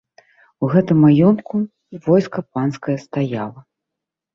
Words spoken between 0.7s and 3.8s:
гэтым маёнтку войска панскае стаяла.